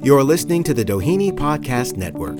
[0.00, 2.36] You're listening to the Doheny Podcast Network.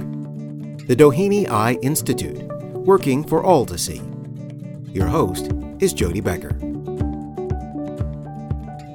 [0.87, 2.40] The Doheny Eye Institute,
[2.72, 4.00] working for all to see.
[4.92, 6.54] Your host is Jody Becker.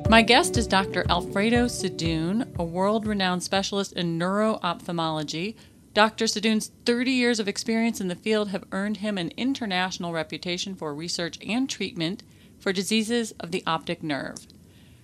[0.09, 1.03] My guest is Dr.
[1.09, 5.57] Alfredo Sadun, a world renowned specialist in neuro ophthalmology.
[5.93, 6.23] Dr.
[6.23, 10.95] Sadun's 30 years of experience in the field have earned him an international reputation for
[10.95, 12.23] research and treatment
[12.59, 14.48] for diseases of the optic nerve.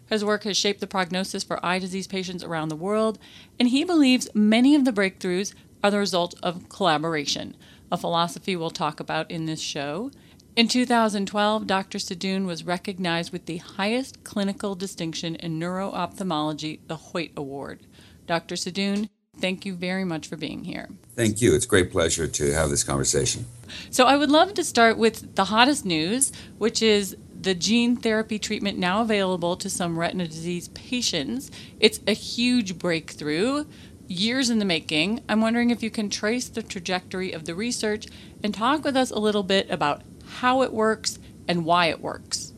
[0.09, 3.20] His work has shaped the prognosis for eye disease patients around the world,
[3.59, 7.55] and he believes many of the breakthroughs are the result of collaboration,
[7.91, 10.12] a philosophy we'll talk about in this show.
[10.55, 12.00] In 2012, Dr.
[12.00, 17.86] Sadun was recognized with the highest clinical distinction in neuro ophthalmology, the Hoyt Award.
[18.28, 18.55] Dr.
[18.55, 20.89] Sadun, thank you very much for being here.
[21.16, 21.55] Thank you.
[21.55, 23.45] It's a great pleasure to have this conversation.
[23.89, 28.38] So, I would love to start with the hottest news, which is the gene therapy
[28.38, 31.50] treatment now available to some retina disease patients.
[31.80, 33.66] It's a huge breakthrough,
[34.08, 35.23] years in the making.
[35.30, 38.08] I'm wondering if you can trace the trajectory of the research
[38.44, 42.53] and talk with us a little bit about how it works and why it works.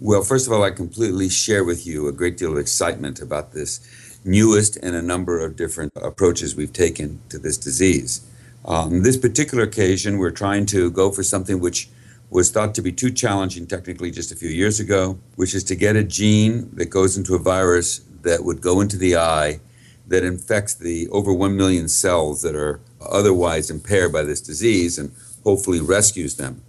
[0.00, 3.52] Well, first of all, I completely share with you a great deal of excitement about
[3.52, 8.26] this newest and a number of different approaches we've taken to this disease.
[8.64, 11.88] On um, this particular occasion, we're trying to go for something which
[12.34, 15.76] was thought to be too challenging technically just a few years ago, which is to
[15.76, 19.60] get a gene that goes into a virus that would go into the eye
[20.08, 25.12] that infects the over 1 million cells that are otherwise impaired by this disease and
[25.44, 26.60] hopefully rescues them.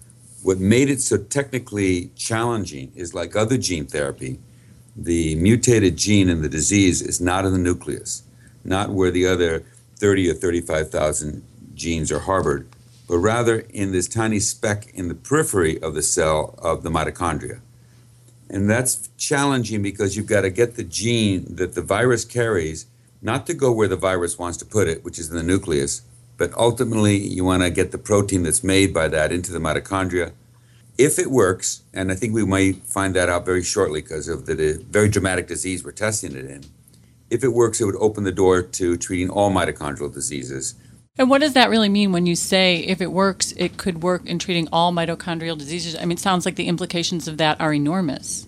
[0.43, 4.37] What made it so technically challenging is like other gene therapy,
[4.95, 8.21] the mutated gene in the disease is not in the nucleus,
[8.63, 12.67] not where the other 30 or 35,000 genes are harbored
[13.07, 17.59] but rather in this tiny speck in the periphery of the cell of the mitochondria.
[18.49, 22.85] And that's challenging because you've got to get the gene that the virus carries
[23.21, 26.03] not to go where the virus wants to put it, which is in the nucleus,
[26.37, 30.31] but ultimately you want to get the protein that's made by that into the mitochondria.
[30.97, 34.45] If it works, and I think we might find that out very shortly because of
[34.45, 36.65] the very dramatic disease we're testing it in,
[37.29, 40.75] if it works, it would open the door to treating all mitochondrial diseases
[41.17, 44.25] and what does that really mean when you say if it works, it could work
[44.25, 45.95] in treating all mitochondrial diseases?
[45.95, 48.47] I mean, it sounds like the implications of that are enormous.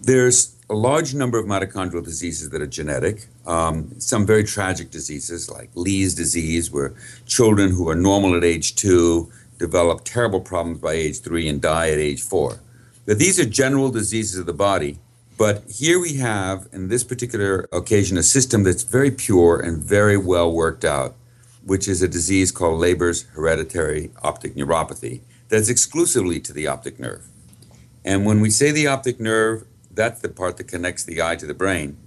[0.00, 3.26] There's a large number of mitochondrial diseases that are genetic.
[3.46, 6.94] Um, some very tragic diseases like Leigh's disease, where
[7.26, 11.90] children who are normal at age two develop terrible problems by age three and die
[11.90, 12.60] at age four.
[13.04, 14.98] But these are general diseases of the body.
[15.36, 20.16] But here we have, in this particular occasion, a system that's very pure and very
[20.16, 21.16] well worked out
[21.64, 27.26] which is a disease called Leber's hereditary optic neuropathy that's exclusively to the optic nerve.
[28.04, 31.46] And when we say the optic nerve, that's the part that connects the eye to
[31.46, 31.98] the brain.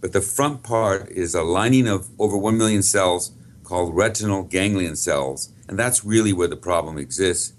[0.00, 3.32] But the front part is a lining of over 1 million cells
[3.64, 5.50] called retinal ganglion cells.
[5.66, 7.54] And that's really where the problem exists.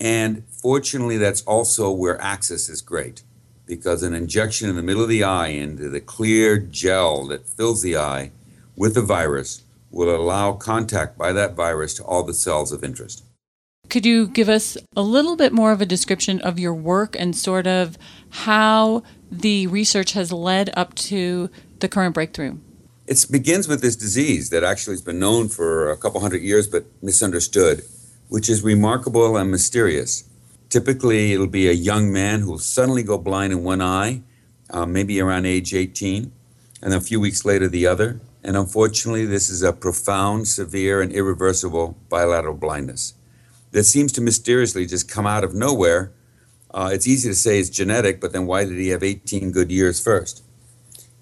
[0.00, 3.22] And fortunately, that's also where access is great
[3.66, 7.82] because an injection in the middle of the eye into the clear gel that fills
[7.82, 8.32] the eye
[8.74, 13.24] with the virus will allow contact by that virus to all the cells of interest.
[13.88, 17.34] Could you give us a little bit more of a description of your work and
[17.34, 17.98] sort of
[18.30, 19.02] how
[19.32, 21.50] the research has led up to
[21.80, 22.58] the current breakthrough?
[23.08, 26.68] It begins with this disease that actually has been known for a couple hundred years
[26.68, 27.82] but misunderstood,
[28.28, 30.22] which is remarkable and mysterious.
[30.68, 34.22] Typically, it'll be a young man who will suddenly go blind in one eye,
[34.70, 36.30] uh, maybe around age 18,
[36.80, 38.20] and a few weeks later, the other.
[38.42, 43.14] And unfortunately, this is a profound, severe, and irreversible bilateral blindness
[43.72, 46.12] that seems to mysteriously just come out of nowhere.
[46.72, 49.70] Uh, it's easy to say it's genetic, but then why did he have 18 good
[49.70, 50.42] years first?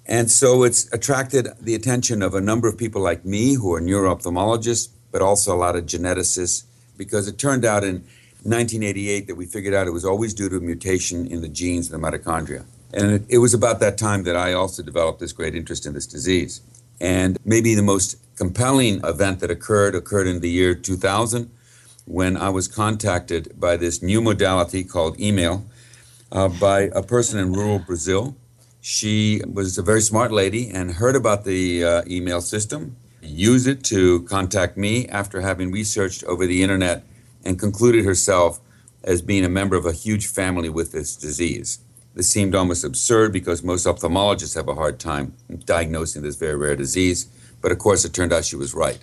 [0.06, 3.80] And so it's attracted the attention of a number of people like me who are
[3.80, 6.64] neuro ophthalmologists, but also a lot of geneticists,
[6.96, 7.96] because it turned out in
[8.42, 11.92] 1988 that we figured out it was always due to a mutation in the genes
[11.92, 12.64] in the mitochondria.
[12.94, 15.92] And it, it was about that time that I also developed this great interest in
[15.92, 16.62] this disease.
[17.00, 21.50] And maybe the most compelling event that occurred occurred in the year 2000
[22.04, 25.66] when I was contacted by this new modality called email
[26.32, 28.36] uh, by a person in rural Brazil.
[28.80, 33.84] She was a very smart lady and heard about the uh, email system, used it
[33.84, 37.04] to contact me after having researched over the internet
[37.44, 38.60] and concluded herself
[39.04, 41.80] as being a member of a huge family with this disease.
[42.14, 45.34] This seemed almost absurd because most ophthalmologists have a hard time
[45.64, 47.26] diagnosing this very rare disease.
[47.60, 48.98] But of course, it turned out she was right.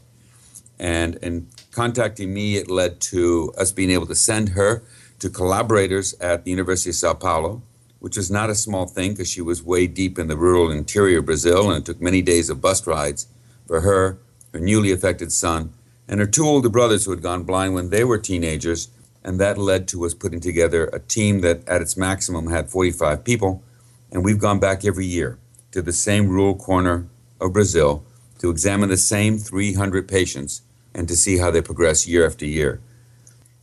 [0.78, 4.84] And in contacting me, it led to us being able to send her
[5.20, 7.64] to collaborators at the University of Sao Paulo
[8.06, 11.18] which was not a small thing because she was way deep in the rural interior
[11.18, 13.26] of Brazil, and it took many days of bus rides
[13.66, 14.20] for her,
[14.54, 15.74] her newly affected son,
[16.08, 18.90] and her two older brothers who had gone blind when they were teenagers.
[19.26, 23.24] And that led to us putting together a team that at its maximum had 45
[23.24, 23.64] people.
[24.12, 25.40] And we've gone back every year
[25.72, 27.08] to the same rural corner
[27.42, 28.06] of Brazil
[28.38, 30.62] to examine the same 300 patients
[30.94, 32.82] and to see how they progress year after year.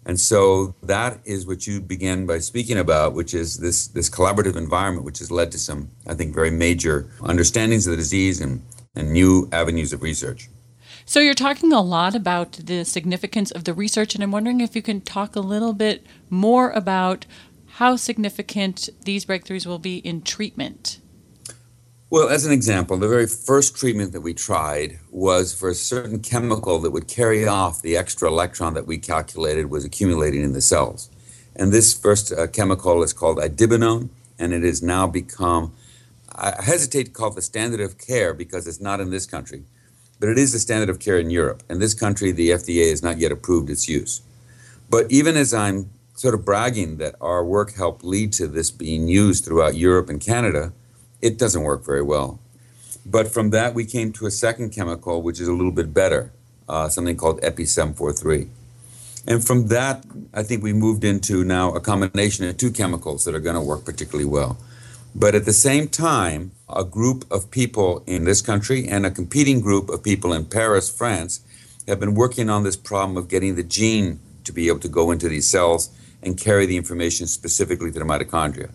[0.04, 4.56] And so that is what you began by speaking about, which is this, this collaborative
[4.56, 8.62] environment, which has led to some, I think, very major understandings of the disease and,
[8.96, 10.48] and new avenues of research.
[11.04, 14.76] So you're talking a lot about the significance of the research, and I'm wondering if
[14.76, 17.26] you can talk a little bit more about
[17.74, 21.00] how significant these breakthroughs will be in treatment.
[22.08, 26.20] Well, as an example, the very first treatment that we tried was for a certain
[26.20, 30.60] chemical that would carry off the extra electron that we calculated was accumulating in the
[30.60, 31.10] cells.
[31.56, 35.72] And this first uh, chemical is called idebenone, and it has now become,
[36.34, 39.64] I hesitate to call it the standard of care because it's not in this country,
[40.22, 41.64] but it is the standard of care in Europe.
[41.68, 44.22] In this country, the FDA has not yet approved its use.
[44.88, 49.08] But even as I'm sort of bragging that our work helped lead to this being
[49.08, 50.72] used throughout Europe and Canada,
[51.20, 52.38] it doesn't work very well.
[53.04, 56.30] But from that, we came to a second chemical, which is a little bit better,
[56.68, 58.46] uh, something called Epi-743.
[59.26, 63.34] And from that, I think we moved into now a combination of two chemicals that
[63.34, 64.56] are going to work particularly well.
[65.14, 69.60] But at the same time, a group of people in this country and a competing
[69.60, 71.40] group of people in Paris, France,
[71.86, 75.10] have been working on this problem of getting the gene to be able to go
[75.10, 75.90] into these cells
[76.22, 78.70] and carry the information specifically to the mitochondria.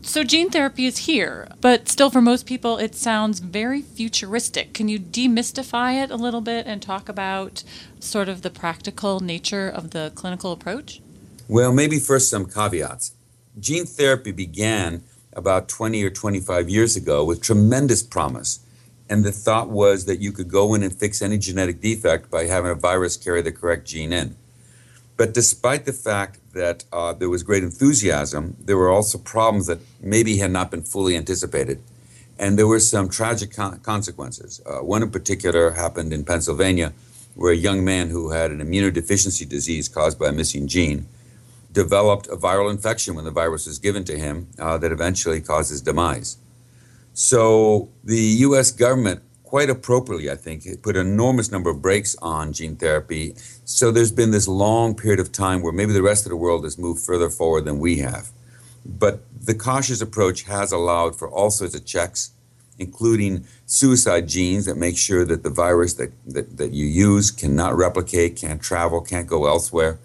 [0.00, 4.72] So, gene therapy is here, but still, for most people, it sounds very futuristic.
[4.72, 7.64] Can you demystify it a little bit and talk about
[7.98, 11.00] sort of the practical nature of the clinical approach?
[11.48, 13.12] Well, maybe first some caveats.
[13.58, 15.02] Gene therapy began
[15.32, 18.60] about 20 or 25 years ago with tremendous promise.
[19.08, 22.44] And the thought was that you could go in and fix any genetic defect by
[22.44, 24.36] having a virus carry the correct gene in.
[25.16, 29.80] But despite the fact that uh, there was great enthusiasm, there were also problems that
[30.00, 31.82] maybe had not been fully anticipated.
[32.38, 34.60] And there were some tragic con- consequences.
[34.64, 36.92] Uh, one in particular happened in Pennsylvania,
[37.34, 41.08] where a young man who had an immunodeficiency disease caused by a missing gene
[41.84, 45.70] developed a viral infection when the virus was given to him uh, that eventually caused
[45.70, 46.36] his demise.
[47.14, 52.52] So the US government quite appropriately, I think, put an enormous number of brakes on
[52.52, 53.34] gene therapy.
[53.64, 56.64] So there's been this long period of time where maybe the rest of the world
[56.64, 58.30] has moved further forward than we have.
[58.84, 62.32] But the cautious approach has allowed for all sorts of checks,
[62.78, 67.76] including suicide genes that make sure that the virus that, that, that you use cannot
[67.76, 69.98] replicate, can't travel, can't go elsewhere.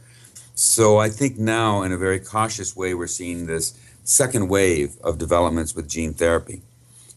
[0.55, 3.73] So I think now, in a very cautious way, we're seeing this
[4.03, 6.61] second wave of developments with gene therapy.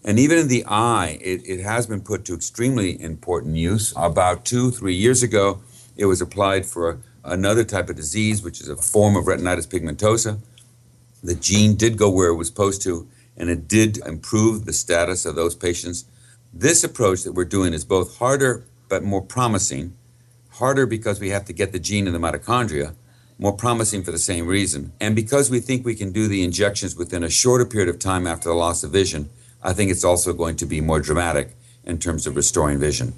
[0.02, 3.92] And even in the eye, it, it has been put to extremely important use.
[3.94, 5.60] About two, three years ago,
[5.96, 10.38] it was applied for another type of disease, which is a form of retinitis pigmentosa.
[11.22, 13.06] The gene did go where it was supposed to,
[13.36, 16.06] and it did improve the status of those patients.
[16.54, 19.94] This approach that we're doing is both harder but more promising.
[20.52, 22.94] Harder because we have to get the gene in the mitochondria,
[23.38, 24.92] more promising for the same reason.
[25.00, 28.26] And because we think we can do the injections within a shorter period of time
[28.26, 29.28] after the loss of vision,
[29.62, 33.14] I think it's also going to be more dramatic in terms of restoring vision.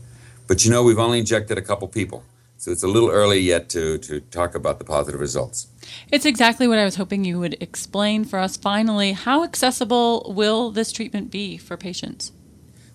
[0.46, 2.24] But you know, we've only injected a couple people.
[2.56, 5.68] So it's a little early yet to, to talk about the positive results.
[6.10, 9.12] It's exactly what I was hoping you would explain for us finally.
[9.12, 12.32] How accessible will this treatment be for patients?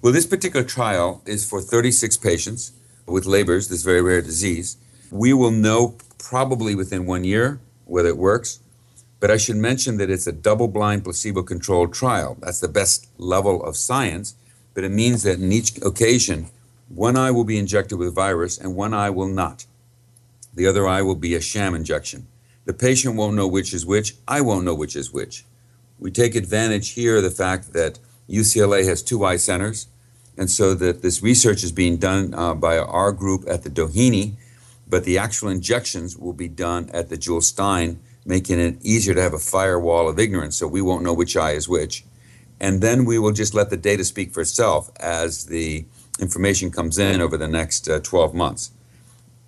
[0.01, 2.73] Well, this particular trial is for 36 patients
[3.05, 4.75] with Leber's, this very rare disease.
[5.09, 8.59] We will know probably within one year whether it works.
[9.19, 12.37] But I should mention that it's a double blind, placebo controlled trial.
[12.39, 14.35] That's the best level of science,
[14.73, 16.47] but it means that in each occasion,
[16.87, 19.65] one eye will be injected with virus and one eye will not.
[20.53, 22.27] The other eye will be a sham injection.
[22.65, 24.15] The patient won't know which is which.
[24.27, 25.45] I won't know which is which.
[25.99, 27.99] We take advantage here of the fact that
[28.29, 29.87] UCLA has two eye centers,
[30.37, 34.35] and so that this research is being done uh, by our group at the Doheny,
[34.93, 39.23] but the actual injections will be done at the Jules Stein making it easier to
[39.23, 42.05] have a firewall of ignorance so we won't know which eye is which.
[42.59, 45.85] And then we will just let the data speak for itself as the
[46.19, 48.69] information comes in over the next uh, 12 months.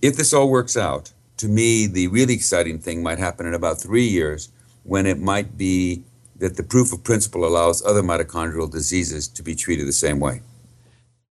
[0.02, 3.80] If this all works out, to me, the really exciting thing might happen in about
[3.80, 4.50] three years
[4.82, 6.02] when it might be
[6.38, 10.42] that the proof of principle allows other mitochondrial diseases to be treated the same way.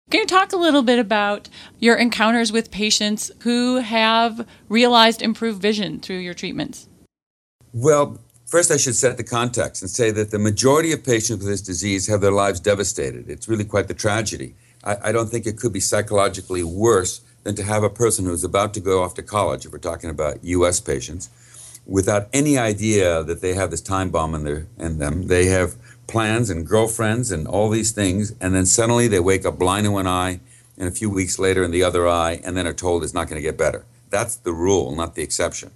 [0.09, 1.49] Can you talk a little bit about
[1.79, 6.87] your encounters with patients who have realized improved vision through your treatments?
[7.73, 11.49] Well, First, I should set the context and say that the majority of patients with
[11.49, 13.29] this disease have their lives devastated.
[13.29, 14.55] It's really quite the tragedy.
[14.85, 18.45] I, I don't think it could be psychologically worse than to have a person who's
[18.45, 21.29] about to go off to college, if we're talking about US patients,
[21.85, 25.27] without any idea that they have this time bomb in, their, in them.
[25.27, 25.75] They have
[26.07, 29.91] plans and girlfriends and all these things, and then suddenly they wake up blind in
[29.91, 30.39] one eye,
[30.77, 33.27] and a few weeks later in the other eye, and then are told it's not
[33.27, 33.85] going to get better.
[34.09, 35.71] That's the rule, not the exception.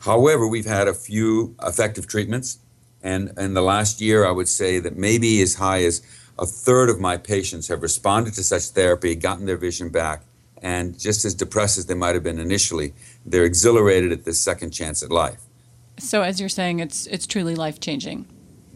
[0.00, 2.58] However, we've had a few effective treatments,
[3.02, 6.02] and in the last year, I would say that maybe as high as
[6.38, 10.22] a third of my patients have responded to such therapy, gotten their vision back,
[10.60, 12.92] and just as depressed as they might have been initially,
[13.24, 15.40] they're exhilarated at this second chance at life.
[15.98, 18.26] So, as you're saying, it's it's truly life changing.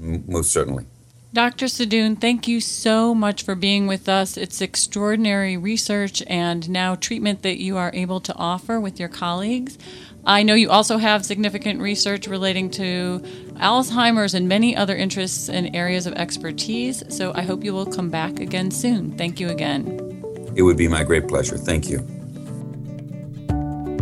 [0.00, 0.86] M- most certainly.
[1.32, 1.66] Dr.
[1.66, 4.38] Sadun, thank you so much for being with us.
[4.38, 9.76] It's extraordinary research and now treatment that you are able to offer with your colleagues.
[10.24, 13.20] I know you also have significant research relating to
[13.56, 18.08] Alzheimer's and many other interests and areas of expertise, so I hope you will come
[18.08, 19.16] back again soon.
[19.16, 20.22] Thank you again.
[20.56, 21.58] It would be my great pleasure.
[21.58, 21.98] Thank you.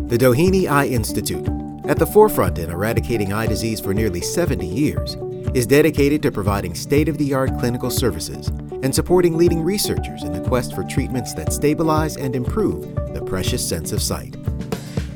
[0.08, 1.48] The Doheny Eye Institute,
[1.88, 5.16] at the forefront in eradicating eye disease for nearly 70 years,
[5.54, 8.48] is dedicated to providing state of the art clinical services
[8.82, 13.66] and supporting leading researchers in the quest for treatments that stabilize and improve the precious
[13.66, 14.32] sense of sight.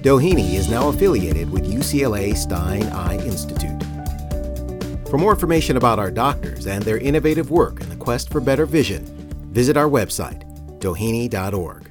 [0.02, 3.82] Doheny is now affiliated with UCLA Stein Eye Institute.
[5.10, 8.64] For more information about our doctors and their innovative work in the quest for better
[8.64, 9.04] vision,
[9.52, 10.44] visit our website,
[10.78, 11.89] doheny.org.